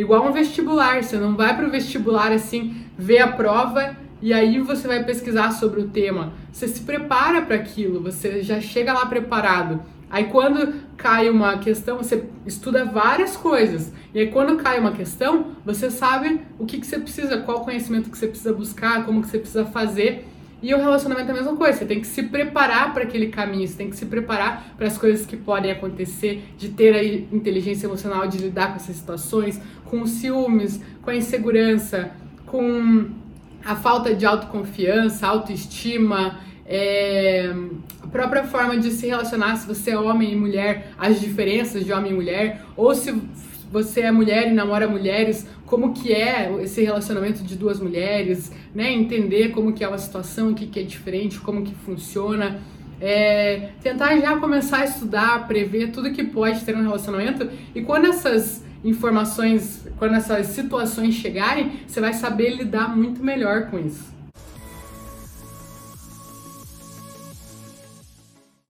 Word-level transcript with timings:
igual 0.00 0.26
um 0.26 0.32
vestibular. 0.32 1.02
Você 1.02 1.16
não 1.16 1.36
vai 1.36 1.54
para 1.56 1.66
o 1.66 1.70
vestibular 1.70 2.32
assim, 2.32 2.84
ver 2.96 3.18
a 3.18 3.28
prova 3.28 3.96
e 4.20 4.32
aí 4.32 4.58
você 4.60 4.88
vai 4.88 5.04
pesquisar 5.04 5.52
sobre 5.52 5.80
o 5.80 5.88
tema. 5.88 6.32
Você 6.52 6.66
se 6.66 6.80
prepara 6.80 7.42
para 7.42 7.56
aquilo, 7.56 8.00
você 8.00 8.42
já 8.42 8.60
chega 8.60 8.92
lá 8.92 9.06
preparado. 9.06 9.82
Aí 10.10 10.24
quando 10.24 10.74
cai 10.96 11.28
uma 11.28 11.58
questão, 11.58 11.98
você 11.98 12.24
estuda 12.46 12.84
várias 12.84 13.36
coisas. 13.36 13.92
E 14.14 14.20
aí 14.20 14.28
quando 14.28 14.56
cai 14.56 14.80
uma 14.80 14.92
questão, 14.92 15.52
você 15.64 15.90
sabe 15.90 16.40
o 16.58 16.64
que, 16.64 16.78
que 16.78 16.86
você 16.86 16.98
precisa, 16.98 17.38
qual 17.38 17.60
conhecimento 17.60 18.10
que 18.10 18.16
você 18.16 18.26
precisa 18.26 18.52
buscar, 18.52 19.04
como 19.04 19.20
que 19.20 19.28
você 19.28 19.38
precisa 19.38 19.66
fazer. 19.66 20.26
E 20.60 20.74
o 20.74 20.78
relacionamento 20.78 21.28
é 21.28 21.32
a 21.32 21.36
mesma 21.36 21.56
coisa, 21.56 21.78
você 21.78 21.84
tem 21.84 22.00
que 22.00 22.06
se 22.06 22.24
preparar 22.24 22.92
para 22.92 23.04
aquele 23.04 23.28
caminho, 23.28 23.66
você 23.66 23.76
tem 23.76 23.90
que 23.90 23.96
se 23.96 24.06
preparar 24.06 24.74
para 24.76 24.88
as 24.88 24.98
coisas 24.98 25.24
que 25.24 25.36
podem 25.36 25.70
acontecer, 25.70 26.52
de 26.58 26.70
ter 26.70 26.94
a 26.94 27.04
inteligência 27.04 27.86
emocional, 27.86 28.26
de 28.26 28.38
lidar 28.38 28.70
com 28.70 28.76
essas 28.76 28.96
situações, 28.96 29.60
com 29.84 30.02
os 30.02 30.10
ciúmes, 30.10 30.80
com 31.00 31.10
a 31.10 31.16
insegurança, 31.16 32.10
com 32.44 33.08
a 33.64 33.76
falta 33.76 34.12
de 34.12 34.26
autoconfiança, 34.26 35.28
autoestima, 35.28 36.40
é, 36.66 37.52
a 38.02 38.06
própria 38.08 38.42
forma 38.44 38.76
de 38.76 38.90
se 38.90 39.06
relacionar, 39.06 39.56
se 39.56 39.66
você 39.66 39.92
é 39.92 39.98
homem 39.98 40.32
e 40.32 40.36
mulher, 40.36 40.92
as 40.98 41.20
diferenças 41.20 41.84
de 41.84 41.92
homem 41.92 42.12
e 42.12 42.14
mulher, 42.14 42.62
ou 42.76 42.94
se 42.94 43.14
você 43.70 44.02
é 44.02 44.10
mulher 44.10 44.48
e 44.48 44.52
namora 44.52 44.88
mulheres, 44.88 45.46
como 45.66 45.92
que 45.92 46.12
é 46.12 46.50
esse 46.62 46.82
relacionamento 46.82 47.42
de 47.42 47.56
duas 47.56 47.80
mulheres, 47.80 48.52
né? 48.74 48.92
Entender 48.92 49.50
como 49.50 49.72
que 49.72 49.84
é 49.84 49.88
uma 49.88 49.98
situação, 49.98 50.50
o 50.50 50.54
que, 50.54 50.66
que 50.66 50.80
é 50.80 50.82
diferente, 50.82 51.38
como 51.38 51.62
que 51.62 51.74
funciona. 51.74 52.60
É, 53.00 53.70
tentar 53.80 54.16
já 54.16 54.36
começar 54.38 54.78
a 54.78 54.84
estudar, 54.84 55.46
prever 55.46 55.92
tudo 55.92 56.10
que 56.10 56.24
pode 56.24 56.64
ter 56.64 56.74
um 56.74 56.82
relacionamento 56.82 57.48
e 57.72 57.80
quando 57.82 58.06
essas 58.06 58.64
informações, 58.82 59.86
quando 59.98 60.14
essas 60.14 60.48
situações 60.48 61.14
chegarem, 61.14 61.72
você 61.86 62.00
vai 62.00 62.12
saber 62.12 62.56
lidar 62.56 62.96
muito 62.96 63.22
melhor 63.22 63.66
com 63.70 63.78
isso. 63.78 64.17